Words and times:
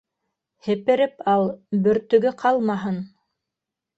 Һепереп 0.67 1.19
ал, 1.33 1.45
бөртөгө 1.87 2.31
ҡалмаһын. 2.41 2.97